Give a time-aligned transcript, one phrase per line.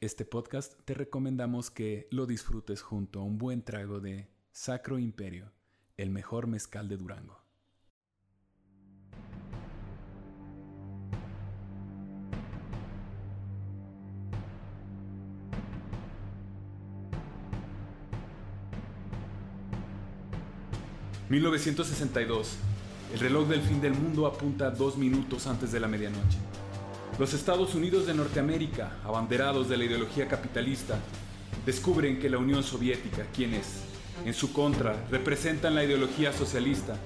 [0.00, 5.50] este podcast te recomendamos que lo disfrutes junto a un buen trago de Sacro Imperio,
[5.96, 7.38] el mejor mezcal de Durango.
[21.28, 22.46] ...1962...
[23.12, 26.36] El reloj del fin del mundo apunta dos minutos antes de la medianoche.
[27.18, 31.00] Los Estados Unidos de Norteamérica, abanderados de la ideología capitalista,
[31.66, 33.82] descubren que la Unión Soviética, quienes,
[34.24, 36.96] en su contra, representan la ideología socialista,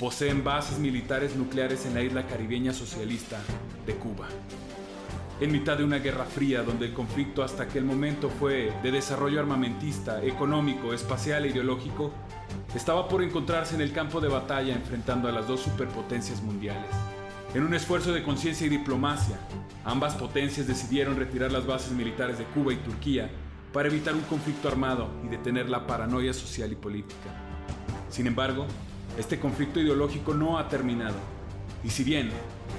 [0.00, 3.38] poseen bases militares nucleares en la isla caribeña socialista
[3.86, 4.26] de Cuba.
[5.40, 9.38] En mitad de una guerra fría donde el conflicto hasta aquel momento fue de desarrollo
[9.38, 12.10] armamentista, económico, espacial e ideológico,
[12.74, 16.90] estaba por encontrarse en el campo de batalla enfrentando a las dos superpotencias mundiales.
[17.54, 19.38] En un esfuerzo de conciencia y diplomacia,
[19.84, 23.30] ambas potencias decidieron retirar las bases militares de Cuba y Turquía
[23.72, 27.30] para evitar un conflicto armado y detener la paranoia social y política.
[28.10, 28.66] Sin embargo,
[29.16, 31.14] este conflicto ideológico no ha terminado.
[31.84, 32.30] Y si bien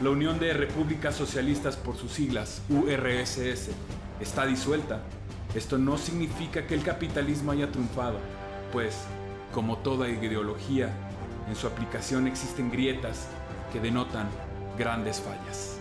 [0.03, 3.69] la Unión de Repúblicas Socialistas por sus siglas URSS
[4.19, 5.03] está disuelta,
[5.55, 8.19] esto no significa que el capitalismo haya triunfado,
[8.73, 9.05] pues,
[9.53, 10.94] como toda ideología,
[11.47, 13.30] en su aplicación existen grietas
[13.72, 14.28] que denotan
[14.78, 15.80] grandes fallas.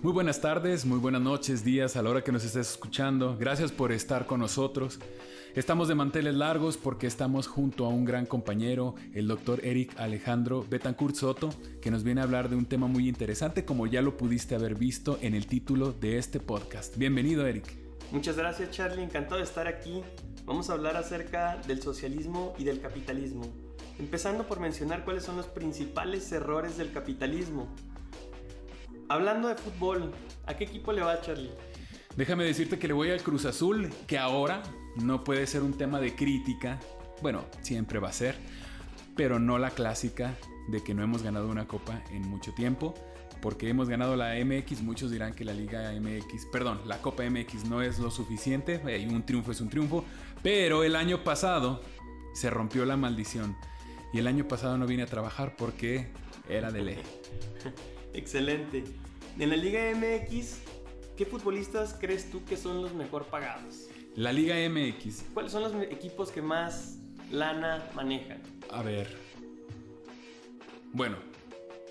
[0.00, 3.36] Muy buenas tardes, muy buenas noches, días a la hora que nos estés escuchando.
[3.36, 5.00] Gracias por estar con nosotros.
[5.54, 10.64] Estamos de manteles largos porque estamos junto a un gran compañero, el doctor Eric Alejandro
[10.68, 11.48] Betancourt Soto,
[11.80, 14.74] que nos viene a hablar de un tema muy interesante como ya lo pudiste haber
[14.74, 16.96] visto en el título de este podcast.
[16.98, 17.64] Bienvenido Eric.
[18.12, 20.02] Muchas gracias Charlie, encantado de estar aquí.
[20.44, 23.46] Vamos a hablar acerca del socialismo y del capitalismo.
[23.98, 27.68] Empezando por mencionar cuáles son los principales errores del capitalismo.
[29.08, 30.12] Hablando de fútbol,
[30.44, 31.50] ¿a qué equipo le va Charlie?
[32.18, 34.64] Déjame decirte que le voy al Cruz Azul, que ahora
[34.96, 36.80] no puede ser un tema de crítica.
[37.22, 38.34] Bueno, siempre va a ser,
[39.14, 40.34] pero no la clásica
[40.66, 42.92] de que no hemos ganado una copa en mucho tiempo.
[43.40, 47.66] Porque hemos ganado la MX, muchos dirán que la Liga MX, perdón, la Copa MX
[47.66, 50.04] no es lo suficiente, un triunfo es un triunfo,
[50.42, 51.82] pero el año pasado
[52.34, 53.56] se rompió la maldición
[54.12, 56.08] y el año pasado no vine a trabajar porque
[56.48, 56.98] era de ley.
[58.12, 58.82] Excelente.
[59.38, 60.67] En la Liga MX,
[61.18, 63.88] ¿qué futbolistas crees tú que son los mejor pagados?
[64.14, 65.24] La Liga MX.
[65.34, 67.00] ¿Cuáles son los equipos que más
[67.32, 68.40] lana manejan?
[68.70, 69.16] A ver.
[70.92, 71.16] Bueno,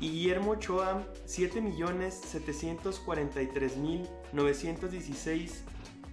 [0.00, 5.62] Y Guillermo Ochoa, 7 millones 743 mil 916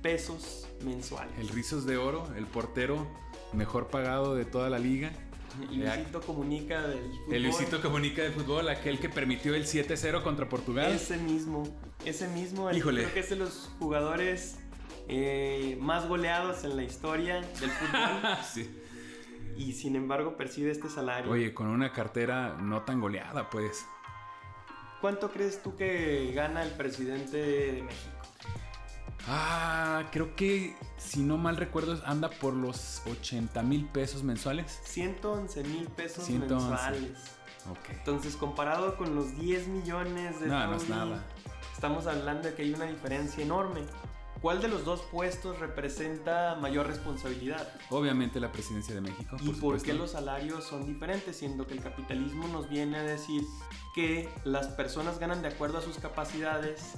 [0.03, 1.33] pesos mensuales.
[1.39, 3.07] El Rizos de Oro, el portero
[3.51, 5.11] mejor pagado de toda la liga.
[5.71, 7.33] Y Luisito Comunica del fútbol.
[7.33, 10.91] El Luisito Comunica del fútbol, aquel que permitió el 7-0 contra Portugal.
[10.91, 11.63] Ese mismo,
[12.05, 12.71] ese mismo.
[12.71, 13.01] Híjole.
[13.01, 14.57] Creo que es de los jugadores
[15.09, 18.37] eh, más goleados en la historia del fútbol.
[18.53, 18.69] sí.
[19.57, 21.31] Y sin embargo percibe este salario.
[21.31, 23.85] Oye, con una cartera no tan goleada, pues.
[25.01, 28.19] ¿Cuánto crees tú que gana el presidente de México?
[29.27, 34.79] Ah, creo que, si no mal recuerdo, anda por los 80 mil pesos mensuales.
[34.83, 37.11] 111 mil pesos mensuales.
[37.69, 37.89] Ok.
[37.91, 40.47] Entonces, comparado con los 10 millones de...
[40.47, 41.25] No, no es nada.
[41.73, 43.81] Estamos hablando de que hay una diferencia enorme.
[44.41, 47.67] ¿Cuál de los dos puestos representa mayor responsabilidad?
[47.89, 49.35] Obviamente la presidencia de México.
[49.41, 51.35] ¿Y por, qué los salarios son diferentes?
[51.35, 53.43] Siendo que el capitalismo nos viene a decir
[53.93, 56.95] que las personas ganan de acuerdo a sus capacidades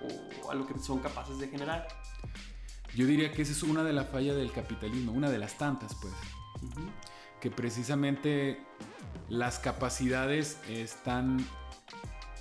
[0.00, 1.86] eh, o a lo que son capaces de generar.
[2.96, 5.94] Yo diría que esa es una de las fallas del capitalismo, una de las tantas,
[5.94, 6.12] pues.
[7.40, 8.60] Que precisamente
[9.28, 11.46] las capacidades están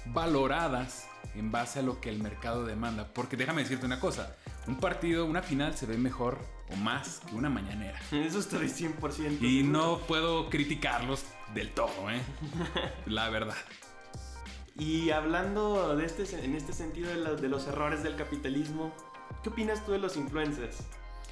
[0.08, 3.08] valoradas en base a lo que el mercado demanda.
[3.14, 4.36] Porque déjame decirte una cosa,
[4.68, 6.40] un partido, una final se ve mejor
[6.70, 8.00] o más que una mañanera.
[8.12, 9.42] Eso estoy 100%.
[9.42, 12.22] Y no puedo criticarlos del todo, ¿eh?
[13.06, 13.56] La verdad.
[14.78, 18.94] Y hablando de este, en este sentido de, de, los errores del capitalismo,
[19.42, 20.84] ¿qué opinas tú de los influencers?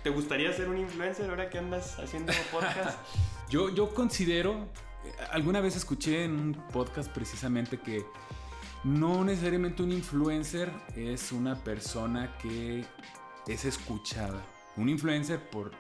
[0.04, 2.98] ¿Te gustaría ser un influencer ahora que andas haciendo podcast?
[3.50, 4.68] yo, yo considero,
[5.31, 8.04] alguna vez escuché en un podcast precisamente que
[8.86, 12.86] no necesariamente un influencer es una persona que
[13.48, 14.46] es escuchada.
[14.78, 15.72] Un influencer por,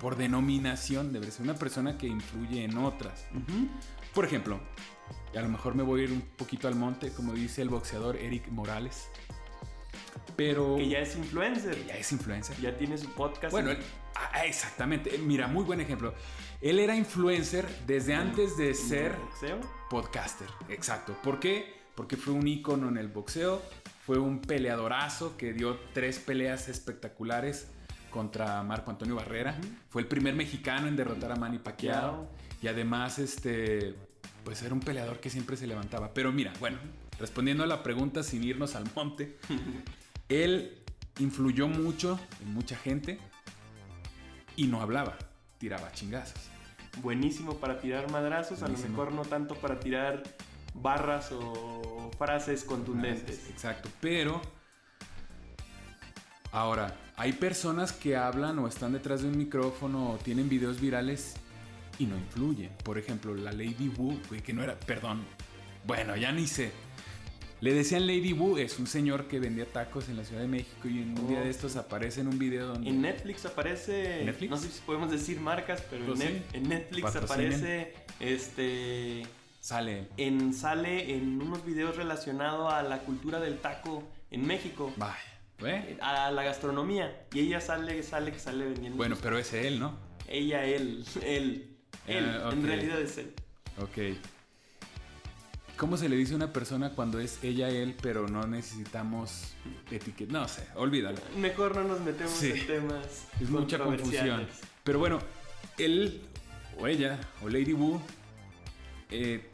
[0.00, 3.26] por denominación debe ser una persona que influye en otras.
[4.12, 4.58] Por ejemplo,
[5.36, 8.16] a lo mejor me voy a ir un poquito al monte, como dice el boxeador
[8.16, 9.08] Eric Morales.
[10.34, 10.76] Pero.
[10.76, 11.76] Que ya es influencer.
[11.76, 12.56] Que ya es influencer.
[12.60, 13.52] Ya tiene su podcast.
[13.52, 13.70] Bueno,
[14.16, 15.16] ah, ah, exactamente.
[15.18, 16.12] Mira, muy buen ejemplo.
[16.60, 19.60] Él era influencer desde antes de ser boxeo?
[19.88, 20.48] podcaster.
[20.68, 21.16] Exacto.
[21.22, 21.79] ¿Por qué?
[22.00, 23.60] Porque fue un ícono en el boxeo.
[24.06, 27.68] Fue un peleadorazo que dio tres peleas espectaculares
[28.10, 29.54] contra Marco Antonio Barrera.
[29.90, 32.26] Fue el primer mexicano en derrotar a Manny Pacquiao.
[32.62, 33.94] Y además, este
[34.44, 36.14] pues era un peleador que siempre se levantaba.
[36.14, 36.78] Pero mira, bueno,
[37.18, 39.36] respondiendo a la pregunta sin irnos al monte,
[40.30, 40.78] él
[41.18, 43.18] influyó mucho en mucha gente
[44.56, 45.18] y no hablaba,
[45.58, 46.48] tiraba chingazos.
[47.02, 50.22] Buenísimo para tirar madrazos, a lo mejor no tanto para tirar
[50.74, 53.48] barras o frases contundentes.
[53.48, 54.40] Exacto, pero
[56.52, 61.34] ahora, hay personas que hablan o están detrás de un micrófono o tienen videos virales
[61.98, 62.70] y no influye.
[62.82, 65.24] Por ejemplo, la Lady Wu, que no era, perdón,
[65.86, 66.72] bueno, ya ni sé.
[67.60, 70.88] Le decían Lady Wu, es un señor que vendía tacos en la Ciudad de México
[70.88, 72.88] y en un día de estos aparece en un video donde...
[72.88, 74.24] En Netflix aparece...
[74.24, 74.50] ¿Netflix?
[74.50, 79.26] No sé si podemos decir marcas, pero en, pues Netflix aparece este...
[79.60, 80.08] Sale.
[80.16, 84.92] En, sale en unos videos relacionados a la cultura del taco en México.
[84.96, 85.16] Vaya.
[85.62, 85.98] ¿Eh?
[86.00, 87.26] A la gastronomía.
[87.34, 88.96] Y ella sale, sale, que sale vendiendo.
[88.96, 89.98] Bueno, pero es él, ¿no?
[90.26, 91.76] Ella, él, él.
[92.06, 93.34] Él, ah, en realidad es él.
[93.78, 94.16] Ok.
[95.76, 99.54] ¿Cómo se le dice a una persona cuando es ella, él, pero no necesitamos
[99.90, 100.32] etiqueta?
[100.32, 101.18] No sé, olvídalo.
[101.38, 103.26] Mejor no nos metemos en temas.
[103.40, 104.46] Es mucha confusión.
[104.84, 105.18] Pero bueno,
[105.78, 106.22] él
[106.78, 108.00] o ella o Lady Wu
[109.10, 109.49] eh,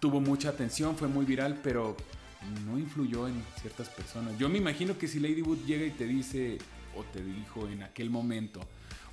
[0.00, 1.96] tuvo mucha atención, fue muy viral, pero
[2.64, 4.38] no influyó en ciertas personas.
[4.38, 6.58] Yo me imagino que si Lady Wu llega y te dice
[6.96, 8.60] o te dijo en aquel momento,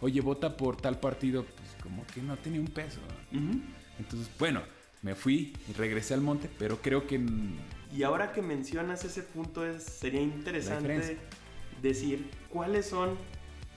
[0.01, 2.99] oye, vota por tal partido, pues como que no tenía un peso.
[3.99, 4.61] Entonces, bueno,
[5.01, 7.21] me fui y regresé al monte, pero creo que...
[7.95, 11.17] Y ahora que mencionas ese punto, es, sería interesante
[11.81, 13.17] decir cuáles son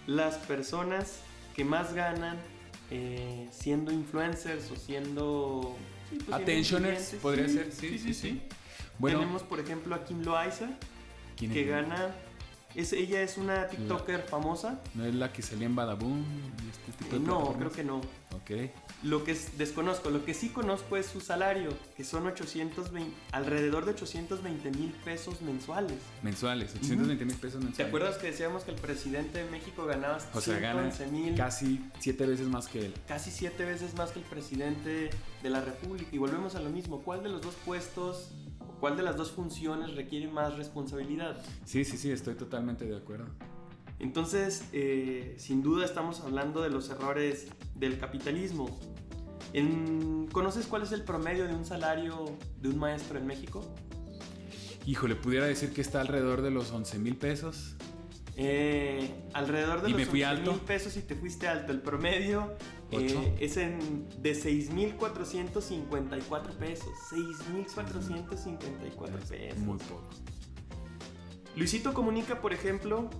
[0.07, 1.21] las personas
[1.55, 2.37] que más ganan
[2.91, 5.77] eh, siendo influencers o siendo...
[6.11, 8.43] Sí, pues Attentioners, podría ser, sí, sí, sí.
[8.99, 10.71] Bueno, Tenemos, por ejemplo, a Kim Loaiza,
[11.37, 12.15] que gana
[12.77, 14.81] es, ella es una TikToker famosa.
[14.95, 16.23] ¿No es la que salía en Badaboom?
[16.71, 17.97] Este tipo no, creo que no.
[18.35, 18.71] Ok.
[19.03, 23.93] Lo que desconozco, lo que sí conozco es su salario, que son 820, alrededor de
[23.93, 25.99] 820 mil pesos mensuales.
[26.23, 27.77] Mensuales, 820 mil pesos mensuales.
[27.77, 30.77] ¿Te acuerdas que decíamos que el presidente de México ganaba o sea,
[31.11, 31.35] mil?
[31.35, 32.95] Casi siete veces más que él.
[33.09, 35.11] Casi siete veces más que el presidente
[35.43, 36.09] de la República.
[36.13, 38.31] Y volvemos a lo mismo, ¿cuál de los dos puestos
[38.81, 41.37] ¿Cuál de las dos funciones requiere más responsabilidad?
[41.65, 43.27] Sí, sí, sí, estoy totalmente de acuerdo.
[43.99, 48.79] Entonces, eh, sin duda estamos hablando de los errores del capitalismo.
[50.33, 52.27] ¿Conoces cuál es el promedio de un salario
[52.61, 53.65] de un maestro en México?
[54.85, 57.75] Híjole, pudiera decir que está alrededor de los 11 mil pesos.
[58.37, 60.53] Eh, alrededor de ¿Y los me fui alto?
[60.53, 61.73] mil pesos y te fuiste alto.
[61.73, 62.53] El promedio
[62.93, 66.89] eh, es en, de 6.454 pesos.
[67.11, 69.59] 6.454 pesos.
[69.59, 70.09] Muy poco.
[71.57, 73.11] Luisito Comunica, por ejemplo.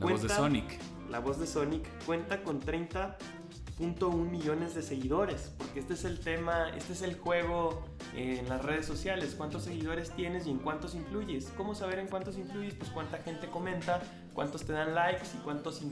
[0.00, 0.80] La voz de Sonic.
[1.10, 5.52] La voz de Sonic cuenta con 30.1 millones de seguidores.
[5.56, 7.84] Porque este es el tema, este es el juego
[8.14, 11.52] en las redes sociales, cuántos seguidores tienes y en cuántos influyes.
[11.56, 12.74] ¿Cómo saber en cuántos influyes?
[12.74, 15.82] Pues cuánta gente comenta, cuántos te dan likes y cuántos,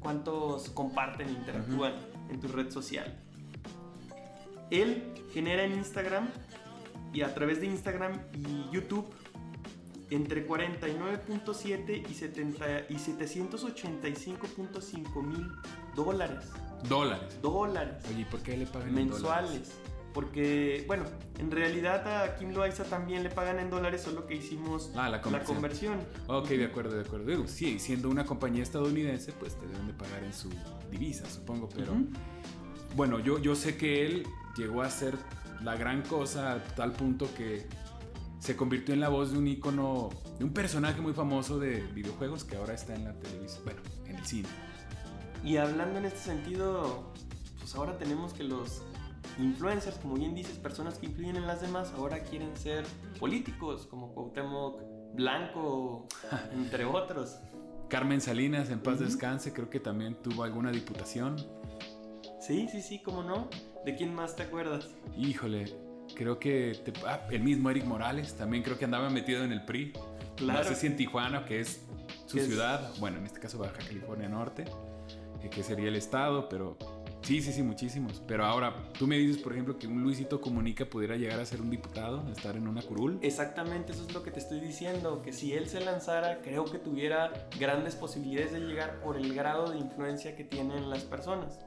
[0.00, 1.94] cuántos comparten e interactúan
[2.30, 3.18] en tu red social.
[4.70, 6.28] Él genera en Instagram
[7.12, 9.06] y a través de Instagram y YouTube
[10.10, 15.46] entre 49.7 y, 70, y 785.5 mil
[15.94, 16.46] dólares.
[16.88, 17.38] Dólares.
[17.42, 18.02] Dólares.
[18.10, 19.72] Oye, ¿y por qué le pagan mensuales?
[20.12, 21.04] Porque, bueno,
[21.38, 25.20] en realidad a Kim Loaiza también le pagan en dólares, solo que hicimos Ah, la
[25.20, 25.54] conversión.
[25.56, 25.98] conversión.
[26.26, 27.26] Ok, de acuerdo, de acuerdo.
[27.26, 30.50] Digo, sí, siendo una compañía estadounidense, pues te deben de pagar en su
[30.90, 31.92] divisa, supongo, pero...
[32.96, 34.26] Bueno, yo, yo sé que él
[34.56, 35.16] llegó a ser
[35.62, 37.66] la gran cosa a tal punto que
[38.40, 42.42] se convirtió en la voz de un ícono, de un personaje muy famoso de videojuegos
[42.42, 44.48] que ahora está en la televisión, bueno, en el cine.
[45.44, 47.12] Y hablando en este sentido,
[47.60, 48.82] pues ahora tenemos que los
[49.38, 52.84] influencers, como bien dices, personas que influyen en las demás, ahora quieren ser
[53.18, 54.80] políticos, como Cuauhtémoc
[55.14, 56.06] Blanco,
[56.52, 57.36] entre otros.
[57.88, 59.04] Carmen Salinas, en paz Ujú.
[59.04, 61.36] descanse, creo que también tuvo alguna diputación.
[62.40, 63.48] Sí, sí, sí, cómo no.
[63.84, 64.88] ¿De quién más te acuerdas?
[65.16, 65.64] Híjole,
[66.14, 69.64] creo que te- ah, el mismo Eric Morales también creo que andaba metido en el
[69.64, 69.92] PRI.
[70.36, 70.60] Claro.
[70.60, 71.84] No sé si en Tijuana, que es
[72.26, 74.64] su Que es- ciudad, bueno, en este caso Baja California Norte,
[75.42, 76.76] eh, que sería el estado, pero
[77.22, 78.22] sí, sí, sí, muchísimos.
[78.26, 81.60] Pero ahora, tú me dices, por ejemplo, que un Luisito Comunica pudiera llegar a ser
[81.60, 83.18] un diputado, estar en una curul.
[83.22, 86.78] Exactamente, eso es lo que te estoy diciendo, que si él se lanzara, creo que
[86.78, 91.58] tuviera grandes posibilidades de llegar por el grado de influencia que tienen las personas.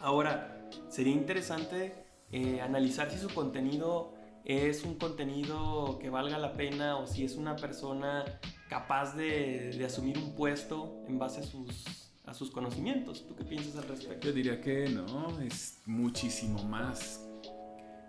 [0.00, 1.94] Ahora, sería interesante
[2.32, 7.36] eh, analizar si su contenido es un contenido que valga la pena o si es
[7.36, 8.24] una persona
[8.68, 13.26] capaz de, de asumir un puesto en base a sus, a sus conocimientos.
[13.26, 14.28] ¿Tú qué piensas al respecto?
[14.28, 17.28] Yo diría que no, es muchísimo más.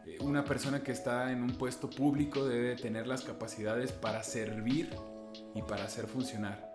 [0.06, 4.92] Eh, Una persona que está en un puesto público debe tener las capacidades para servir
[5.56, 6.70] y para hacer funcionar.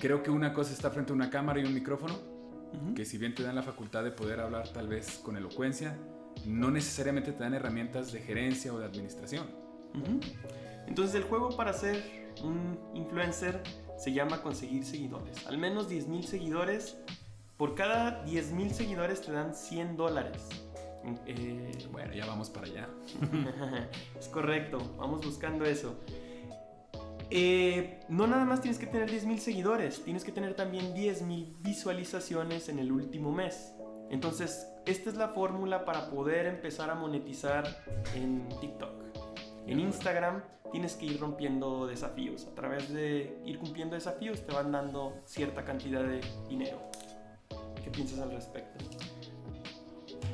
[0.00, 2.18] Creo que una cosa está frente a una cámara y un micrófono,
[2.96, 5.96] que si bien te dan la facultad de poder hablar tal vez con elocuencia,
[6.44, 9.46] no necesariamente te dan herramientas de gerencia o de administración.
[10.88, 13.62] Entonces el juego para ser un influencer
[13.96, 15.46] se llama conseguir seguidores.
[15.46, 16.96] Al menos 10.000 seguidores.
[17.56, 20.48] Por cada 10.000 seguidores te dan 100 dólares.
[21.26, 22.88] Eh, Bueno, ya vamos para allá.
[24.18, 26.00] es correcto, vamos buscando eso.
[27.30, 32.68] Eh, no nada más tienes que tener 10.000 seguidores, tienes que tener también 10.000 visualizaciones
[32.68, 33.74] en el último mes.
[34.10, 37.64] Entonces, esta es la fórmula para poder empezar a monetizar
[38.14, 39.05] en TikTok.
[39.66, 42.46] En Instagram tienes que ir rompiendo desafíos.
[42.46, 46.80] A través de ir cumpliendo desafíos te van dando cierta cantidad de dinero.
[47.82, 48.84] ¿Qué piensas al respecto?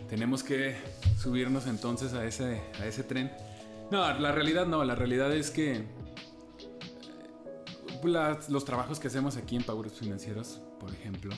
[0.08, 0.76] Tenemos que
[1.18, 3.32] subirnos entonces a ese, a ese tren.
[3.90, 5.76] No, la realidad no, la realidad es que
[8.04, 11.34] eh, los trabajos que hacemos aquí en Ups Financieros, por ejemplo,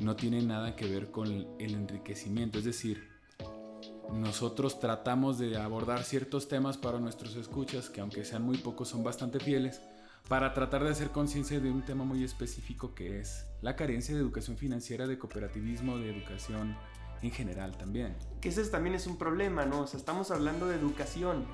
[0.00, 2.58] no tienen nada que ver con el enriquecimiento.
[2.58, 3.11] Es decir,
[4.12, 9.02] nosotros tratamos de abordar ciertos temas para nuestros escuchas, que aunque sean muy pocos, son
[9.02, 9.80] bastante fieles,
[10.28, 14.20] para tratar de hacer conciencia de un tema muy específico que es la carencia de
[14.20, 16.76] educación financiera, de cooperativismo, de educación
[17.22, 18.16] en general también.
[18.40, 19.80] Que ese también es un problema, ¿no?
[19.80, 21.46] O sea, estamos hablando de educación,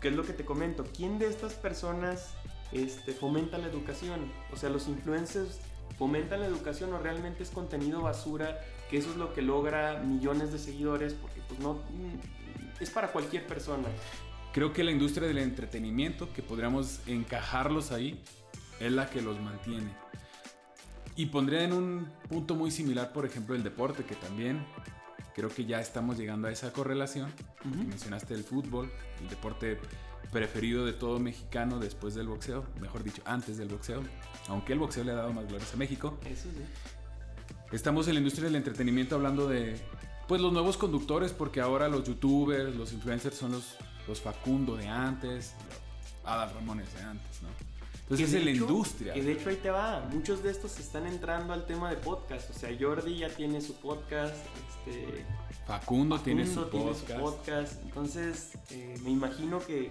[0.00, 0.84] que es lo que te comento.
[0.96, 2.34] ¿Quién de estas personas
[2.72, 4.32] este, fomenta la educación?
[4.52, 5.60] O sea, los influencers
[5.98, 10.52] fomentan la educación o realmente es contenido basura, que eso es lo que logra millones
[10.52, 13.88] de seguidores, porque pues no, mm, es para cualquier persona.
[14.52, 18.22] Creo que la industria del entretenimiento, que podríamos encajarlos ahí,
[18.78, 19.90] es la que los mantiene.
[21.16, 24.64] Y pondría en un punto muy similar, por ejemplo, el deporte, que también
[25.34, 27.32] creo que ya estamos llegando a esa correlación.
[27.64, 28.90] Mencionaste el fútbol,
[29.20, 29.78] el deporte
[30.32, 34.02] preferido de todo mexicano después del boxeo, mejor dicho, antes del boxeo,
[34.48, 36.18] aunque el boxeo le ha dado más glorias a México.
[36.24, 36.62] Eso sí.
[37.72, 39.80] Estamos en la industria del entretenimiento hablando de
[40.30, 43.74] pues los nuevos conductores, porque ahora los youtubers, los influencers son los,
[44.06, 45.54] los Facundo de antes,
[46.24, 47.48] Adal Ramones de antes, ¿no?
[48.02, 49.12] Entonces es la hecho- industria.
[49.12, 50.08] Que de hecho ahí te va.
[50.12, 52.48] Muchos de estos están entrando al tema de podcast.
[52.50, 54.36] O sea, Jordi ya tiene su podcast.
[54.86, 55.24] Este,
[55.66, 57.20] Facundo, tiene su tiene su podcast.
[57.20, 57.82] podcast.
[57.82, 59.90] Entonces, eh, me imagino que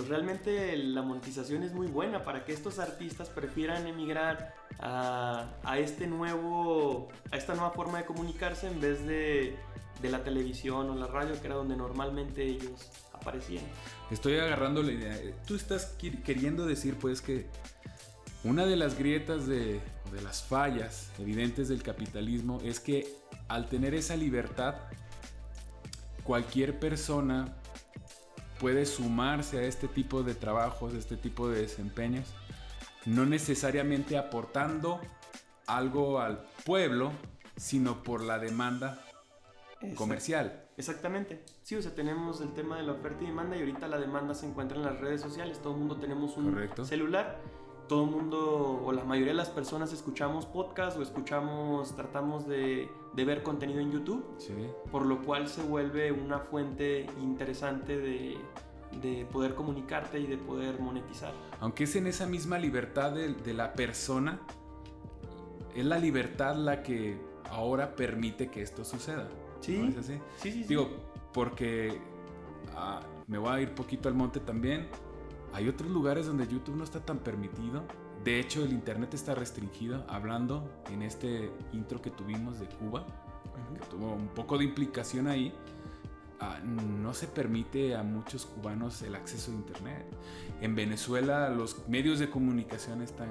[0.00, 5.78] pues realmente la monetización es muy buena para que estos artistas prefieran emigrar a, a
[5.78, 9.58] este nuevo, a esta nueva forma de comunicarse en vez de,
[10.00, 13.62] de la televisión o la radio, que era donde normalmente ellos aparecían.
[14.10, 15.18] Estoy agarrando la idea.
[15.46, 17.46] Tú estás queriendo decir, pues, que
[18.42, 23.06] una de las grietas de, o de las fallas evidentes del capitalismo es que
[23.48, 24.76] al tener esa libertad,
[26.24, 27.59] cualquier persona
[28.60, 32.26] puede sumarse a este tipo de trabajos, a este tipo de desempeños,
[33.06, 35.00] no necesariamente aportando
[35.66, 37.10] algo al pueblo,
[37.56, 39.02] sino por la demanda
[39.96, 40.66] comercial.
[40.76, 41.42] Exactamente.
[41.62, 44.34] Sí, o sea, tenemos el tema de la oferta y demanda y ahorita la demanda
[44.34, 45.60] se encuentra en las redes sociales.
[45.62, 46.84] Todo el mundo tenemos un Correcto.
[46.84, 47.40] celular
[47.90, 52.88] todo el mundo o la mayoría de las personas escuchamos podcast o escuchamos, tratamos de,
[53.14, 54.24] de, ver contenido en YouTube.
[54.38, 54.54] Sí.
[54.90, 58.38] Por lo cual se vuelve una fuente interesante de,
[59.00, 61.32] de poder comunicarte y de poder monetizar.
[61.60, 64.40] Aunque es en esa misma libertad de, de la persona,
[65.74, 67.18] es la libertad la que
[67.50, 69.28] ahora permite que esto suceda.
[69.60, 69.78] Sí.
[69.78, 70.14] ¿No es así?
[70.36, 70.64] Sí, sí, sí.
[70.68, 70.90] Digo,
[71.32, 71.98] porque
[72.74, 74.88] ah, me voy a ir poquito al monte también.
[75.52, 77.84] Hay otros lugares donde YouTube no está tan permitido.
[78.24, 80.04] De hecho, el Internet está restringido.
[80.08, 83.06] Hablando en este intro que tuvimos de Cuba,
[83.74, 85.54] que tuvo un poco de implicación ahí,
[86.40, 90.06] ah, no se permite a muchos cubanos el acceso a Internet.
[90.60, 93.30] En Venezuela los medios de comunicación están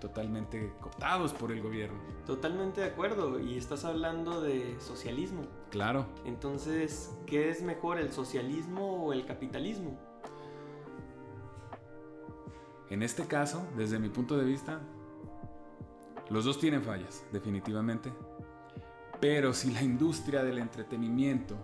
[0.00, 1.98] totalmente cooptados por el gobierno.
[2.26, 3.40] Totalmente de acuerdo.
[3.40, 5.42] Y estás hablando de socialismo.
[5.70, 6.06] Claro.
[6.24, 9.98] Entonces, ¿qué es mejor, el socialismo o el capitalismo?
[12.90, 14.80] En este caso, desde mi punto de vista,
[16.30, 18.12] los dos tienen fallas, definitivamente.
[19.20, 21.56] Pero si la industria del entretenimiento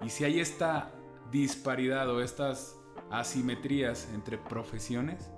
[0.00, 0.92] y si hay esta
[1.30, 2.76] disparidad o estas
[3.10, 5.30] asimetrías entre profesiones,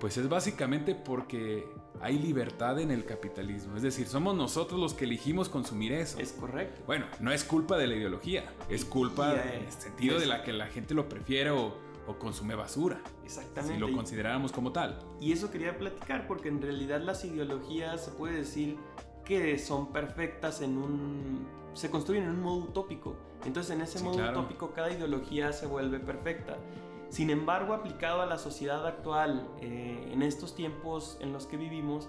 [0.00, 1.66] pues es básicamente porque
[2.00, 3.76] hay libertad en el capitalismo.
[3.76, 6.18] Es decir, somos nosotros los que elegimos consumir eso.
[6.18, 6.82] Es correcto.
[6.86, 10.26] Bueno, no es culpa de la ideología, es culpa Y, eh, en el sentido de
[10.26, 13.00] la que la gente lo prefiere o, o consume basura.
[13.24, 13.74] Exactamente.
[13.74, 14.98] Si lo consideráramos como tal.
[15.20, 18.78] Y eso quería platicar porque en realidad las ideologías se puede decir
[19.24, 21.46] que son perfectas en un...
[21.74, 23.16] se construyen en un modo utópico.
[23.44, 24.40] Entonces en ese Sí, modo claro.
[24.40, 26.56] utópico cada ideología se vuelve perfecta.
[27.10, 32.08] Sin embargo, aplicado a la sociedad actual, eh, en estos tiempos en los que vivimos,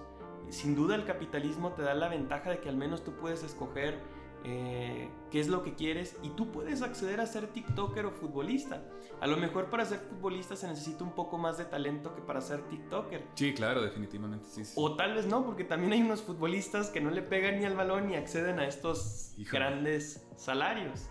[0.49, 3.99] sin duda el capitalismo te da la ventaja de que al menos tú puedes escoger
[4.43, 8.83] eh, qué es lo que quieres y tú puedes acceder a ser TikToker o futbolista.
[9.21, 12.39] A lo mejor para ser futbolista se necesita un poco más de talento que para
[12.41, 13.25] ser TikToker.
[13.35, 14.63] Sí, claro, definitivamente, sí.
[14.63, 14.73] sí.
[14.75, 17.75] O tal vez no, porque también hay unos futbolistas que no le pegan ni al
[17.75, 19.59] balón ni acceden a estos Híjole.
[19.59, 21.07] grandes salarios.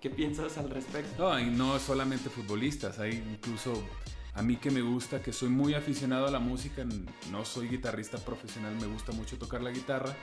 [0.00, 1.30] ¿Qué piensas al respecto?
[1.30, 3.72] No, y no solamente futbolistas, hay incluso
[4.36, 6.84] a mí que me gusta, que soy muy aficionado a la música,
[7.30, 10.14] no soy guitarrista profesional, me gusta mucho tocar la guitarra,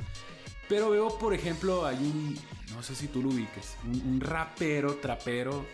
[0.69, 2.37] pero veo, por ejemplo, hay un,
[2.73, 5.65] no sé si tú lo ubiques, un, un rapero, trapero,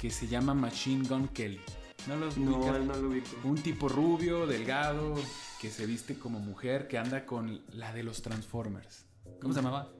[0.00, 1.60] que se llama Machine Gun Kelly.
[2.06, 2.76] ¿No los No, ubicas?
[2.76, 3.28] él no lo ubico.
[3.44, 5.14] Un tipo rubio, delgado,
[5.60, 9.06] que se viste como mujer, que anda con la de los Transformers.
[9.40, 9.90] ¿Cómo se llamaba?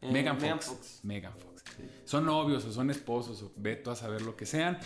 [0.00, 0.42] Eh, Megan Fox.
[0.42, 1.00] Megan Fox.
[1.04, 1.62] Megan Fox.
[1.76, 1.82] Sí.
[2.04, 4.78] Son novios o son esposos o veto a saber lo que sean.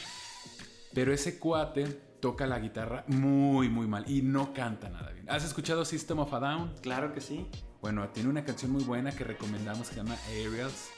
[0.93, 1.87] Pero ese cuate
[2.27, 5.31] toca la guitarra muy, muy mal y no canta nada bien.
[5.31, 6.75] ¿Has escuchado System of a Down?
[6.83, 7.47] Claro que sí.
[7.81, 10.89] Bueno, tiene una canción muy buena que recomendamos que se llama Aerials.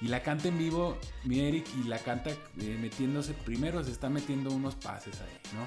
[0.00, 4.08] Y la canta en vivo mi Eric y la canta eh, metiéndose, primero se está
[4.08, 5.66] metiendo unos pases ahí, ¿no?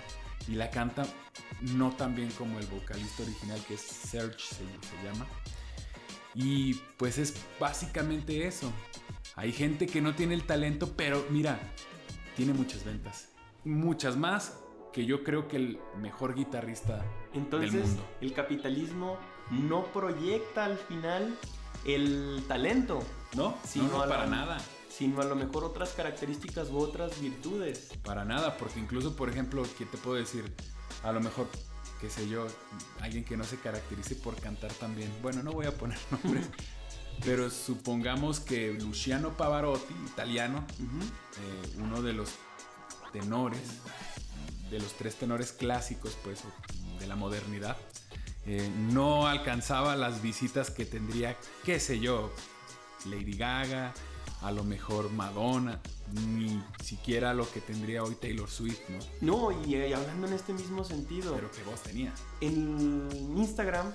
[0.50, 1.04] Y la canta
[1.76, 5.28] no tan bien como el vocalista original que es Serge se, se llama.
[6.34, 8.72] Y pues es básicamente eso.
[9.36, 11.60] Hay gente que no tiene el talento, pero mira,
[12.38, 13.28] tiene muchas ventas.
[13.66, 14.63] Muchas más
[14.94, 17.04] que yo creo que el mejor guitarrista
[17.34, 18.04] Entonces, del mundo.
[18.22, 19.18] el capitalismo
[19.52, 21.36] no proyecta al final
[21.86, 23.04] el talento,
[23.36, 24.58] No, no, para nada.
[24.90, 27.90] sino a lo mejor otras características u otras virtudes.
[28.04, 30.54] Para nada, porque incluso, por ejemplo, ¿qué te puedo decir?
[31.04, 31.48] A lo mejor,
[32.00, 32.48] qué sé yo,
[33.02, 35.12] alguien que no se caracterice por cantar tan bien.
[35.22, 36.48] Bueno, no voy a poner nombres,
[37.26, 42.30] pero supongamos que Luciano Pavarotti, italiano, eh, uno de los
[43.12, 43.82] tenores,
[44.74, 46.40] de los tres tenores clásicos, pues,
[47.00, 47.78] de la modernidad,
[48.46, 52.32] eh, no alcanzaba las visitas que tendría, qué sé yo,
[53.06, 53.94] Lady Gaga,
[54.42, 55.80] a lo mejor Madonna,
[56.28, 59.52] ni siquiera lo que tendría hoy Taylor Swift, ¿no?
[59.52, 62.14] No, y, eh, hablando en este mismo sentido, Pero que voz tenía.
[62.42, 63.94] en Instagram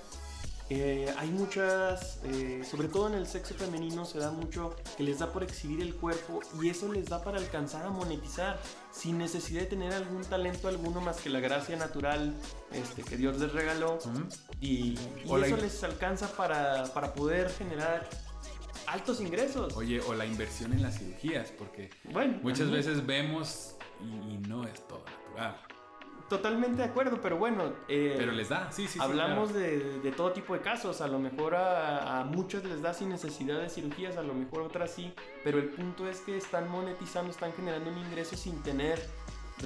[0.71, 5.17] eh, hay muchas, eh, sobre todo en el sexo femenino se da mucho que les
[5.17, 8.59] da por exhibir el cuerpo y eso les da para alcanzar a monetizar
[8.91, 12.35] sin necesidad de tener algún talento alguno más que la gracia natural
[12.71, 13.97] este, que Dios les regaló
[14.61, 14.93] y,
[15.25, 18.07] eso les alcanza para, para poder generar
[18.85, 19.75] altos ingresos.
[19.75, 24.67] Oye, o la inversión en las cirugías, porque bueno, muchas veces vemos y, y no
[24.67, 25.78] es todo natural.
[26.29, 27.73] Totalmente de acuerdo, pero bueno.
[27.87, 28.99] eh, Pero les da, sí, sí, sí.
[29.01, 29.65] Hablamos claro.
[29.65, 33.09] de, de todo tipo de casos, a lo mejor a, a muchos les da sin
[33.09, 35.11] necesidad de cirugías, a lo mejor otras sí,
[35.43, 39.03] pero el punto es que están monetizando, están generando un ingreso sin tener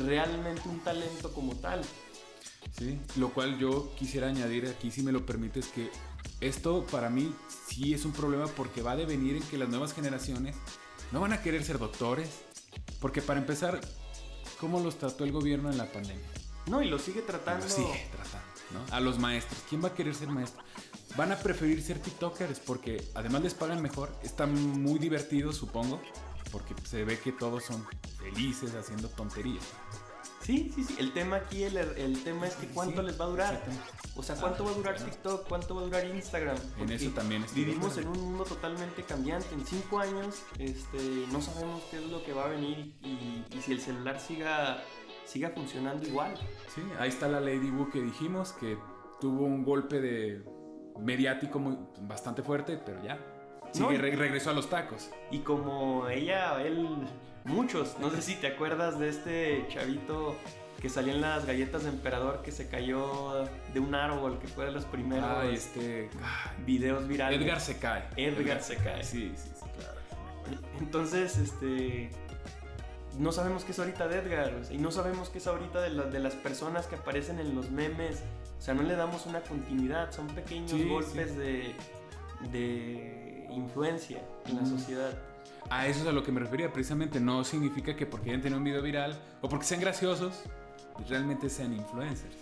[0.05, 1.81] realmente un talento como tal.
[2.71, 5.91] Sí, lo cual yo quisiera añadir aquí, si me lo permites, que
[6.39, 7.35] esto para mí
[7.67, 10.55] sí es un problema porque va a devenir en que las nuevas generaciones
[11.11, 12.41] no van a querer ser doctores,
[13.01, 13.81] porque para empezar,
[14.59, 16.23] ¿cómo los trató el gobierno en la pandemia?
[16.67, 17.65] No, y lo sigue tratando.
[17.65, 18.47] Lo sigue tratando,
[18.89, 18.95] ¿no?
[18.95, 19.59] A los maestros.
[19.69, 20.63] ¿Quién va a querer ser maestro?
[21.17, 24.15] Van a preferir ser TikTokers porque además les pagan mejor.
[24.23, 26.01] Están muy divertidos, supongo.
[26.51, 27.85] Porque se ve que todos son
[28.19, 29.63] felices haciendo tonterías.
[30.41, 30.95] Sí, sí, sí.
[30.99, 33.63] El tema aquí, el, el tema es que cuánto Sí, les va a durar.
[34.15, 35.09] O sea, ¿cuánto Ah, va a durar claro.
[35.11, 35.47] TikTok?
[35.47, 36.57] ¿Cuánto va a durar Instagram?
[36.79, 39.47] En eso también Vivimos en un mundo totalmente cambiante.
[39.55, 43.61] En cinco años este, no sabemos qué es lo que va a venir y, y
[43.65, 44.83] si el celular siga,
[45.25, 46.33] siga funcionando igual.
[46.73, 48.77] Sí, ahí está la Lady Wu que dijimos, que
[49.21, 50.43] tuvo un golpe de
[50.99, 53.15] mediático muy, bastante fuerte, pero ya.
[53.79, 55.09] No, Sigue, re- regresó a los tacos.
[55.31, 56.87] Y como ella, él,
[57.45, 60.35] muchos, no sé si te acuerdas de este chavito
[60.79, 64.65] que salía en las galletas de emperador que se cayó de un árbol, que fue
[64.65, 66.09] de los primeros Ah, este.
[66.21, 67.41] ay, videos virales.
[67.41, 68.03] Edgar se cae.
[68.17, 69.03] Edgar se cae.
[69.03, 69.99] Sí, sí, sí, claro.
[70.79, 72.11] Entonces, este.
[73.19, 74.53] No sabemos qué es ahorita de Edgar.
[74.55, 77.39] o sea, y no sabemos qué es ahorita de, la- de las personas que aparecen
[77.39, 78.23] en los memes.
[78.57, 80.11] O sea, no le damos una continuidad.
[80.11, 81.37] Son pequeños Sí, golpes sí.
[81.37, 81.75] de,
[82.51, 85.11] de influencia en la sociedad.
[85.69, 87.19] A eso es a lo que me refería, precisamente.
[87.19, 90.41] No significa que porque hayan tenido un video viral o porque sean graciosos,
[91.07, 92.35] realmente sean influencers.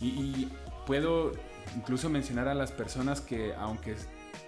[0.00, 0.52] Y, y
[0.86, 1.32] puedo
[1.76, 3.96] incluso mencionar a las personas que, aunque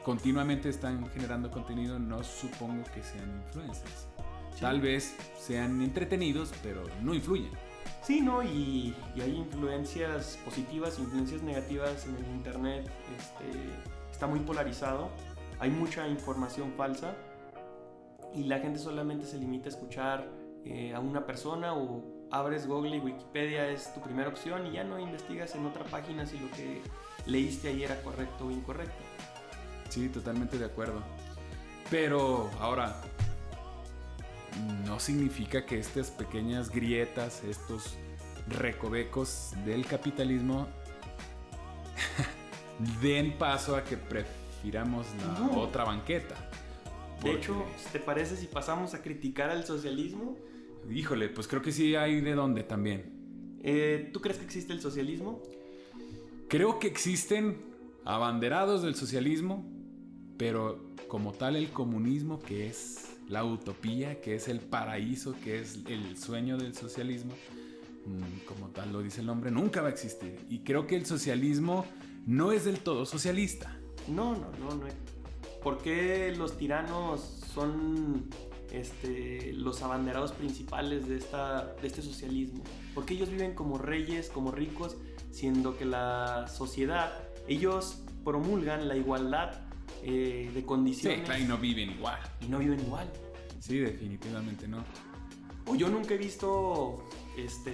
[0.05, 4.07] continuamente están generando contenido, no supongo que sean influencers.
[4.55, 4.61] Sí.
[4.61, 7.51] Tal vez sean entretenidos, pero no influyen.
[8.03, 8.43] Sí, ¿no?
[8.43, 12.91] Y, y hay influencias positivas, influencias negativas en el internet.
[13.17, 13.59] Este,
[14.11, 15.11] está muy polarizado.
[15.59, 17.15] Hay mucha información falsa.
[18.35, 20.29] Y la gente solamente se limita a escuchar
[20.65, 24.85] eh, a una persona o abres Google y Wikipedia es tu primera opción y ya
[24.85, 26.83] no investigas en otra página si lo que
[27.27, 29.03] leíste ahí era correcto o incorrecto.
[29.89, 31.03] Sí, totalmente de acuerdo.
[31.91, 33.01] Pero ahora,
[34.87, 37.97] no significa que estas pequeñas grietas, estos
[38.49, 40.67] recovecos del capitalismo
[43.03, 45.61] den paso a que prefiramos la No.
[45.61, 46.35] otra banqueta.
[47.23, 50.37] De hecho, ¿te parece si pasamos a criticar al socialismo?
[50.91, 53.59] híjole, pues creo que sí hay de dónde también.
[53.63, 55.43] Eh, ¿Tú crees que existe el socialismo?
[56.49, 57.59] Creo que existen
[58.07, 59.63] abanderados del socialismo,
[60.39, 65.79] pero como tal el comunismo, que es la utopía, que es el paraíso, que es
[65.87, 67.33] el sueño del socialismo,
[68.05, 70.45] mm, como tal lo dice el nombre, nunca va a existir.
[70.51, 71.87] Y creo que el socialismo
[72.27, 73.79] no es del todo socialista.
[74.09, 74.87] No, no, no, no.
[75.63, 77.21] ¿Por qué los tiranos
[77.55, 78.29] son
[78.73, 82.65] este, los abanderados principales de, esta, de este socialismo?
[82.95, 84.97] ¿Por qué ellos viven como reyes, como ricos,
[85.31, 87.13] siendo que la sociedad,
[87.47, 89.70] ellos promulgan la igualdad
[90.03, 92.19] eh, de Sí, condiciones claro, y no viven igual.
[92.41, 93.11] y no viven igual?
[93.59, 94.85] Sí, definitivamente no.
[95.67, 97.05] O yo nunca he visto,
[97.37, 97.73] este,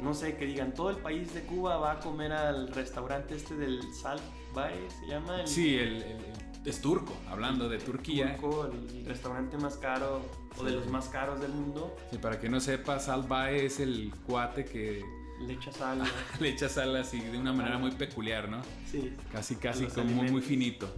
[0.00, 3.54] no sé, que digan, todo el país de Cuba va a comer al restaurante este
[3.56, 4.22] del Salt
[4.54, 5.42] Bay, se llama.
[5.42, 8.36] El, Sí, el, el- el- es turco, hablando de Turquía.
[8.36, 10.20] Turco, el restaurante más caro
[10.58, 10.76] o de Sí.
[10.76, 11.94] los más caros del mundo.
[12.10, 15.02] Sí, para que no sepa, Salvae es el cuate que
[15.40, 16.02] Le echa sal.
[16.40, 18.62] le echa sal así de una manera muy peculiar, ¿no?
[18.90, 19.12] sí.
[19.32, 20.44] Casi, casi como muy, muy alimentos.
[20.48, 20.94] finito.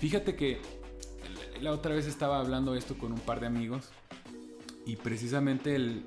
[0.00, 0.60] Fíjate que
[1.60, 3.90] la otra vez estaba hablando esto con un par de amigos
[4.86, 6.04] y precisamente el,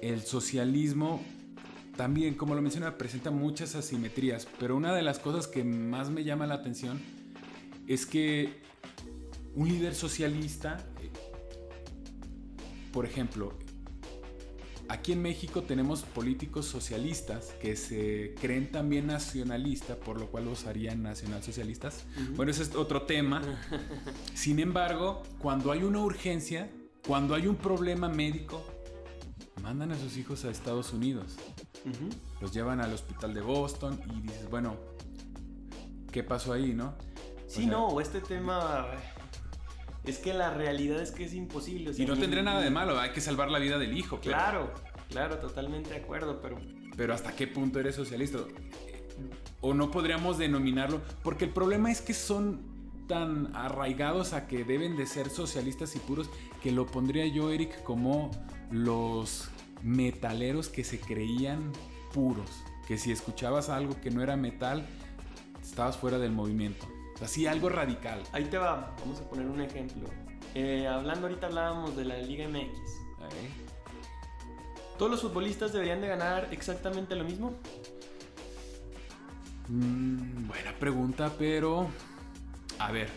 [0.00, 1.22] el socialismo
[1.96, 6.24] también, como lo mencionaba, presenta muchas asimetrías, pero una de las cosas que más me
[6.24, 6.98] llama la atención
[7.86, 8.62] es que
[9.54, 11.10] un líder socialista, eh,
[12.90, 13.52] por ejemplo,
[14.90, 20.66] Aquí en México tenemos políticos socialistas que se creen también nacionalistas, por lo cual los
[20.66, 22.06] harían nacionalsocialistas.
[22.20, 22.34] Ujú.
[22.34, 23.40] Bueno, ese es otro tema.
[24.34, 26.68] Sin embargo, cuando hay una urgencia,
[27.06, 28.66] cuando hay un problema médico,
[29.62, 31.36] mandan a sus hijos a Estados Unidos.
[31.84, 32.08] Ujú.
[32.40, 34.74] Los llevan al hospital de Boston y dices, bueno,
[36.10, 36.94] ¿qué pasó ahí, no?
[37.46, 38.88] Sí, O sea, no, este tema.
[40.04, 41.90] Es que la realidad es que es imposible.
[41.90, 44.18] o sea, Y no tendría nada de malo, hay que salvar la vida del hijo.
[44.22, 44.74] pero- Claro,
[45.08, 46.58] claro, totalmente de acuerdo, pero.
[46.96, 48.38] Pero hasta qué punto eres socialista.
[49.60, 51.00] O no podríamos denominarlo.
[51.22, 52.62] Porque el problema es que son
[53.06, 56.30] tan arraigados a que deben de ser socialistas y puros
[56.62, 58.30] que lo pondría yo, Eric, como
[58.70, 59.50] los
[59.82, 61.72] metaleros que se creían
[62.14, 62.48] puros.
[62.86, 64.86] Que si escuchabas algo que no era metal,
[65.62, 66.86] estabas fuera del movimiento.
[67.22, 68.22] Así algo radical.
[68.32, 70.08] Ahí te va, vamos a poner un ejemplo.
[70.54, 73.00] Eh, hablando ahorita hablábamos de la Liga MX.
[74.98, 77.54] ¿Todos los futbolistas deberían de ganar exactamente lo mismo?
[79.68, 81.88] Mm, buena pregunta, pero...
[82.78, 83.08] A ver.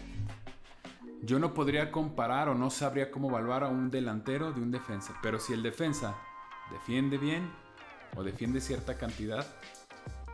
[1.22, 5.13] Yo no podría comparar o no sabría cómo evaluar a un delantero de un defensa.
[5.22, 6.16] Pero si el defensa
[6.72, 7.50] defiende bien
[8.16, 9.46] o defiende cierta cantidad,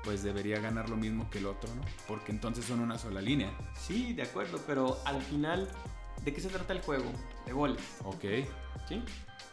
[0.03, 1.81] pues debería ganar lo mismo que el otro, ¿no?
[2.07, 3.51] Porque entonces son una sola línea.
[3.77, 5.69] Sí, de acuerdo, pero al final,
[6.23, 7.11] ¿de qué se trata el juego?
[7.45, 7.81] De goles.
[8.03, 8.25] Ok.
[8.87, 9.03] ¿Sí?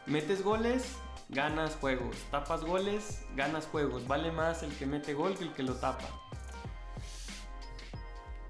[0.06, 0.96] Metes goles,
[1.28, 2.16] ganas juegos.
[2.30, 4.06] Tapas goles, ganas juegos.
[4.06, 6.09] Vale más el que mete gol que el que lo tapa.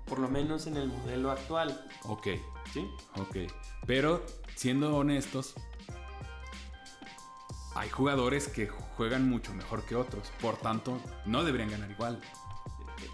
[0.05, 1.85] Por lo menos en el modelo actual.
[2.05, 2.29] Ok.
[2.73, 2.89] ¿Sí?
[3.17, 3.51] Ok.
[3.87, 5.55] Pero, siendo honestos,
[7.77, 10.33] hay jugadores que juegan mucho mejor que otros.
[10.41, 12.21] Por tanto, no deberían ganar igual.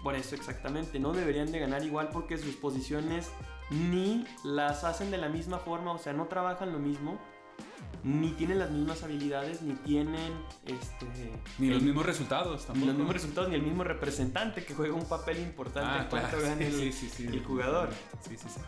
[0.01, 3.29] Por eso exactamente, no deberían de ganar igual porque sus posiciones
[3.69, 7.19] ni las hacen de la misma forma, o sea, no trabajan lo mismo,
[8.03, 10.31] ni tienen las mismas habilidades, ni tienen
[10.65, 11.05] este
[11.59, 12.85] Ni los mismos resultados ni tampoco.
[12.87, 16.37] los mismos resultados, ni el mismo representante que juega un papel importante Ah, en cuanto
[16.37, 16.43] claro.
[16.43, 17.43] gane Sí, el, sí, sí, el sí.
[17.45, 17.89] jugador.
[18.27, 18.61] Sí, sí, sí.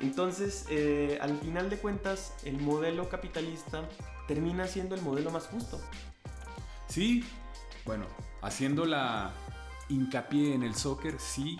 [0.00, 3.82] Entonces, eh, al final de cuentas, el modelo capitalista
[4.30, 5.80] termina siendo el modelo más justo.
[6.86, 7.24] Sí,
[7.84, 8.06] bueno,
[8.42, 9.32] haciendo la
[9.88, 11.58] hincapié en el soccer, sí.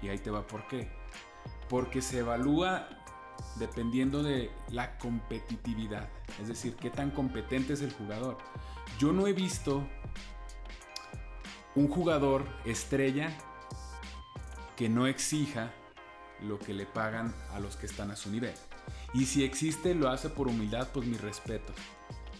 [0.00, 0.90] Y ahí te va por qué.
[1.68, 2.88] Porque se evalúa
[3.56, 6.08] dependiendo de la competitividad.
[6.40, 8.38] Es decir, qué tan competente es el jugador.
[8.98, 9.86] Yo no he visto
[11.74, 13.36] un jugador estrella
[14.76, 15.74] que no exija
[16.40, 18.54] lo que le pagan a los que están a su nivel.
[19.16, 21.74] Y si existe, lo hace por humildad, pues mis respetos,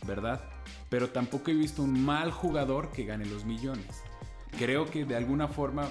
[0.06, 0.44] ¿verdad?
[0.90, 4.02] Pero tampoco he visto un mal jugador que gane los millones.
[4.58, 5.88] Creo que de alguna forma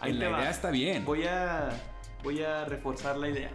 [0.00, 0.38] Ahí en te la va.
[0.40, 1.04] idea está bien.
[1.04, 1.70] Voy a,
[2.22, 3.50] voy a reforzar la idea.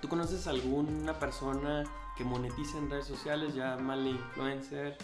[0.00, 1.84] ¿Tú conoces alguna persona
[2.16, 4.96] que monetice en redes sociales, llámale influencer?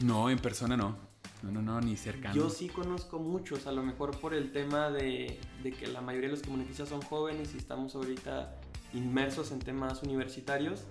[0.00, 0.96] No, en persona no.
[1.42, 2.34] No, no, no, ni cercano.
[2.34, 6.36] Yo sí conozco muchos, a lo mejor por el tema de, que la mayoría de
[6.36, 8.60] los monetizan son jóvenes y estamos ahorita
[8.92, 10.84] inmersos en temas universitarios.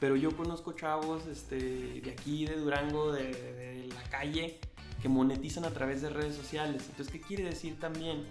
[0.00, 1.56] Pero yo conozco chavos este,
[2.00, 4.58] de aquí, de Durango, de, de la calle,
[5.00, 6.84] que monetizan a través de redes sociales.
[6.90, 8.26] Entonces, ¿qué quiere decir también?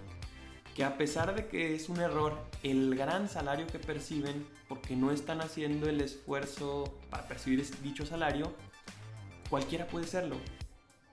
[0.76, 5.10] Que a pesar de que es un error, el gran salario que perciben, porque no
[5.10, 8.52] están haciendo el esfuerzo para percibir dicho salario,
[9.48, 10.36] cualquiera puede serlo.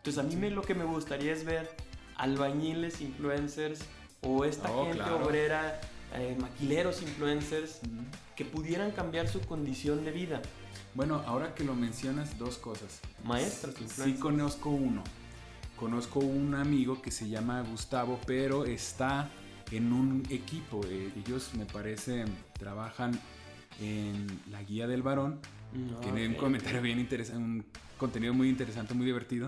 [0.01, 1.69] Entonces a mí me, lo que me gustaría es ver
[2.17, 3.81] albañiles, influencers
[4.21, 5.25] o esta Oh, gente claro.
[5.25, 5.79] obrera,
[6.15, 7.79] eh, maquileros, influencers,
[8.35, 10.41] que pudieran cambiar su condición de vida.
[10.95, 12.99] Bueno, ahora que lo mencionas, dos cosas.
[13.23, 14.19] Maestros, Sí influencers.
[14.21, 15.03] conozco uno.
[15.77, 19.29] Conozco un amigo que se llama Gustavo, pero está
[19.71, 20.81] en un equipo.
[20.87, 22.25] Eh, ellos, me parece,
[22.57, 23.19] trabajan
[23.79, 25.39] en la guía del varón.
[25.73, 26.39] Mm, Tiene un ok.
[26.39, 27.65] comentario bien interesante, un
[27.97, 29.47] contenido muy interesante, muy divertido.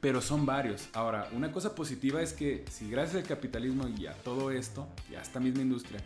[0.00, 0.88] Pero son varios.
[0.92, 5.14] Ahora, una cosa positiva es que si gracias al capitalismo y a todo esto, y
[5.14, 6.00] a esta misma industria,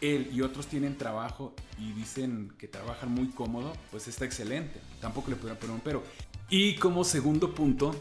[0.00, 4.80] él y otros tienen trabajo y dicen que trabajan muy cómodo, pues está excelente.
[5.00, 6.02] Tampoco le podrían poner un pero.
[6.48, 7.94] Y como segundo punto,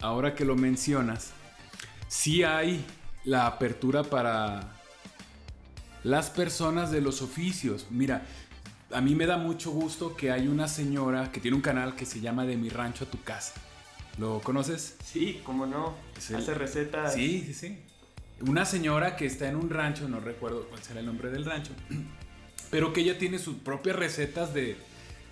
[0.00, 1.32] ahora que lo mencionas,
[2.08, 2.84] sí hay
[3.24, 4.74] la apertura para
[6.04, 7.86] las personas de los oficios.
[7.90, 8.26] Mira,
[8.92, 12.06] a mí me da mucho gusto que hay una señora que tiene un canal que
[12.06, 13.54] se llama De mi rancho a tu casa.
[14.18, 14.96] ¿Lo conoces?
[15.04, 15.94] Sí, cómo no.
[16.16, 17.14] Es el- Hace recetas.
[17.14, 17.78] Sí, sí, sí.
[18.40, 21.72] Una señora que está en un rancho, no recuerdo cuál será el nombre del rancho,
[22.70, 24.76] pero que ella tiene sus propias recetas de,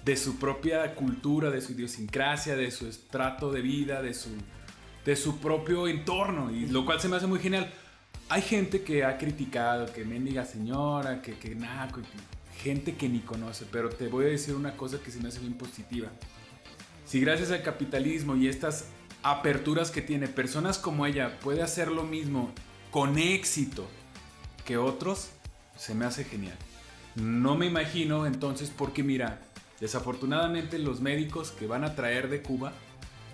[0.05, 4.31] de su propia cultura, de su idiosincrasia, de su estrato de vida, de su,
[5.05, 7.72] de su propio entorno, y lo cual se me hace muy genial.
[8.29, 13.66] Hay gente que ha criticado, que mendiga señora, que, que que- gente que ni conoce,
[13.70, 16.09] pero te voy a decir una cosa que se me hace bien positiva.
[17.07, 18.87] Si gracias al capitalismo y estas
[19.23, 22.53] aperturas que tiene personas como ella puede hacer lo mismo
[22.90, 23.87] con éxito
[24.64, 25.31] que otros,
[25.77, 26.57] se me hace genial.
[27.14, 29.40] No me imagino entonces porque mira,
[29.81, 32.73] desafortunadamente los médicos que van a traer de Cuba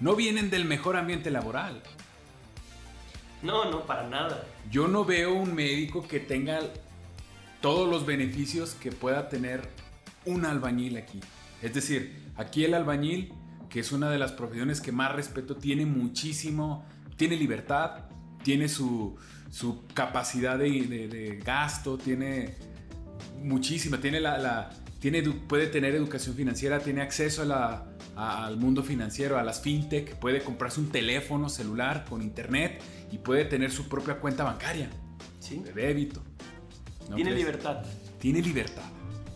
[0.01, 1.83] no vienen del mejor ambiente laboral.
[3.43, 4.47] No, no, para nada.
[4.71, 6.61] Yo no veo un médico que tenga
[7.63, 9.69] todos los beneficios que pueda tener
[10.27, 11.21] un albañil aquí.
[11.63, 13.33] Es decir, aquí el albañil,
[13.73, 16.85] que es una de las profesiones que más respeto, tiene muchísimo,
[17.17, 18.05] tiene libertad,
[18.43, 19.17] tiene su,
[19.51, 22.55] su capacidad de, de- de gasto, tiene
[23.43, 28.59] muchísima, tiene la, la- tiene, puede tener educación financiera, tiene acceso a la- a- al
[28.59, 33.71] mundo financiero, a las fintech, puede comprarse un teléfono celular con internet y puede tener
[33.71, 34.91] su propia cuenta bancaria
[35.41, 35.59] Sí.
[35.61, 36.23] de débito.
[37.09, 37.47] ¿No Tiene crees?
[37.47, 37.85] libertad.
[38.21, 38.83] Tiene libertad.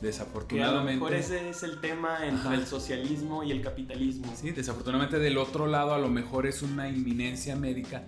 [0.01, 0.93] Que a lo Desafortunadamente.
[0.95, 2.55] mejor ese es el tema entre Ajá.
[2.55, 4.33] el socialismo y el capitalismo.
[4.37, 8.05] Sí, desafortunadamente del otro lado a lo mejor es una inminencia médica,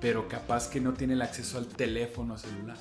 [0.00, 2.78] pero capaz que no tiene el acceso al teléfono celular.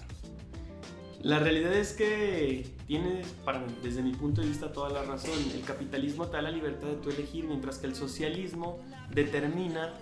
[1.22, 5.32] La realidad es que tienes, para, desde mi punto de vista, toda la razón.
[5.56, 8.80] El capitalismo te da la libertad de tú elegir, mientras que el socialismo
[9.12, 9.96] determina,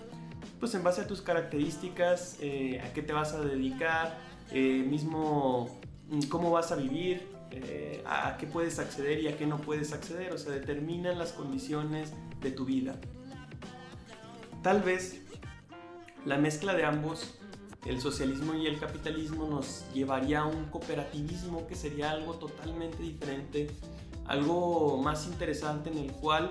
[0.60, 4.18] pues en base a tus características, eh, a qué te vas a dedicar,
[4.52, 7.26] eh, mismo mm, cómo vas a vivir,
[7.62, 10.32] eh, a qué puedes acceder y a qué no puedes acceder.
[10.32, 12.96] O sea, determinan las condiciones de tu vida.
[14.62, 15.20] Tal vez
[16.24, 17.38] la mezcla de ambos
[17.86, 23.70] el socialismo y el capitalismo nos llevaría a un cooperativismo que sería algo totalmente diferente,
[24.26, 26.50] algo más interesante en el cual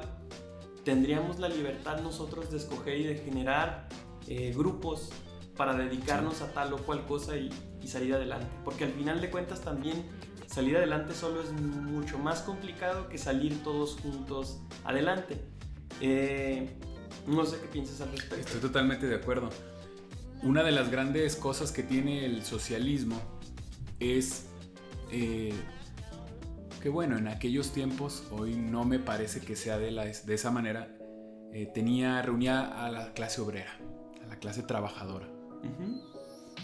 [0.84, 3.88] tendríamos la libertad nosotros de escoger y de generar
[4.28, 5.10] eh, grupos
[5.58, 7.52] para dedicarnos a tal o cual cosa y,
[7.88, 8.48] salir adelante.
[8.63, 10.06] Porque al final de cuentas también
[10.54, 15.42] salir adelante solo es mucho más complicado que salir todos juntos adelante.
[16.00, 16.70] Eh,
[17.26, 18.36] no sé qué piensas al respecto.
[18.36, 19.50] Estoy totalmente de acuerdo.
[20.44, 23.20] Una de las grandes cosas que tiene el socialismo
[24.00, 24.46] es
[25.12, 25.54] eh,
[26.82, 30.52] que, bueno, en aquellos tiempos, hoy no me parece que sea de, la, de esa
[30.52, 30.96] manera,
[31.52, 33.80] eh, tenía, reunía a la clase obrera,
[34.24, 35.28] a la clase trabajadora.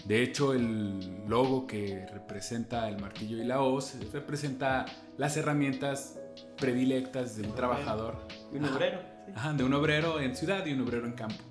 [0.04, 4.86] De hecho, el logo que representa el martillo y la hoz representa
[5.18, 6.18] las herramientas
[6.58, 8.26] predilectas de un trabajador.
[8.52, 9.00] De un obrero.
[9.34, 11.44] Ajá, de un obrero en ciudad y un obrero en campo.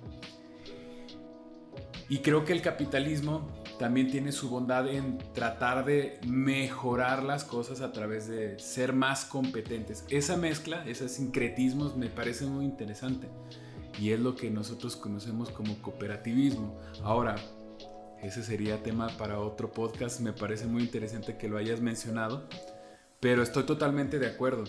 [2.08, 3.48] Y creo que el capitalismo
[3.78, 9.24] también tiene su bondad en tratar de mejorar las cosas a través de ser más
[9.24, 10.04] competentes.
[10.10, 13.28] Esa mezcla, esos sincretismos me parece muy interesante
[13.98, 16.76] y es lo que nosotros conocemos como cooperativismo.
[17.04, 17.36] Ahora,
[18.22, 22.48] ese sería tema para otro podcast, me parece muy interesante que lo hayas mencionado,
[23.18, 24.64] pero estoy totalmente de acuerdo.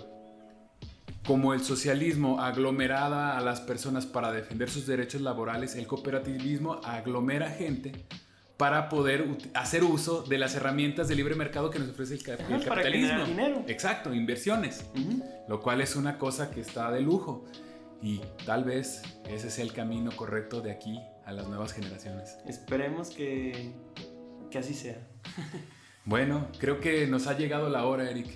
[1.26, 7.50] Como el socialismo aglomerada a las personas para defender sus derechos laborales, el cooperativismo aglomera
[7.50, 7.92] gente
[8.58, 13.26] para poder hacer uso de las herramientas de libre mercado que nos ofrece el, capitalismo.
[13.26, 13.64] dinero.
[13.68, 14.86] Exacto, inversiones,
[15.48, 17.46] lo cual es una cosa que está de lujo.
[18.02, 22.38] Y tal vez ese sea el camino correcto de aquí a las nuevas generaciones.
[22.48, 23.74] Esperemos que,
[24.50, 25.08] que así sea.
[26.06, 28.28] bueno, creo que nos ha llegado la hora, Eric.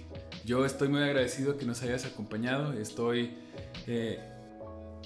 [0.45, 2.74] Yo estoy muy agradecido que nos hayas acompañado.
[2.74, 3.38] Estoy
[3.88, 4.19] eh,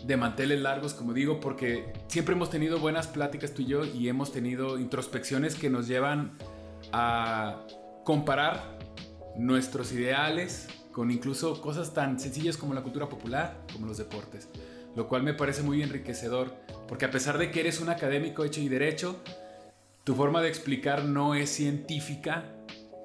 [0.05, 4.09] de manteles largos, como digo, porque siempre hemos tenido buenas pláticas tú y yo y
[4.09, 6.37] hemos tenido introspecciones que nos llevan
[6.91, 7.65] a
[8.03, 8.77] comparar
[9.37, 14.49] nuestros ideales con incluso cosas tan sencillas como la cultura popular, como los deportes.
[14.95, 16.53] Lo cual me parece muy enriquecedor,
[16.89, 19.21] porque a pesar de que eres un académico hecho y derecho,
[20.03, 22.45] tu forma de explicar no es científica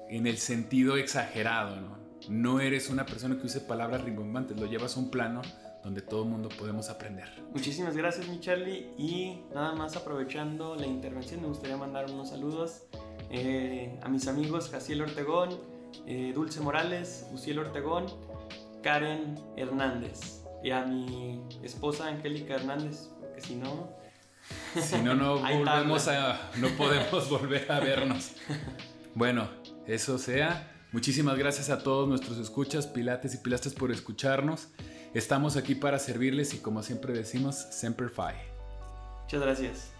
[0.09, 1.95] en el sentido exagerado, ¿no?
[2.27, 5.43] no eres una persona que use palabras rimbombantes, lo llevas a un plano
[5.83, 7.29] donde todo el mundo podemos aprender.
[7.53, 8.87] Muchísimas gracias, mi Charlie.
[8.97, 12.87] Y nada más aprovechando la intervención, me gustaría mandar unos saludos
[13.29, 15.49] eh, a mis amigos Jaciel Ortegón,
[16.07, 18.07] eh, Dulce Morales, Uciel Ortegón,
[18.81, 23.89] Karen Hernández y a mi esposa Angélica Hernández, porque si no...
[24.81, 28.31] Si no, no volvemos a, no podemos volver a vernos.
[29.13, 29.49] Bueno,
[29.87, 30.71] eso sea.
[30.91, 34.69] Muchísimas gracias a todos nuestros escuchas, pilates y pilastres por escucharnos.
[35.13, 38.35] Estamos aquí para servirles y como siempre decimos, Semper Fi.
[39.23, 39.94] Muchas gracias.